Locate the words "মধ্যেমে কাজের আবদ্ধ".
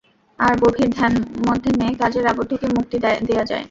1.47-2.51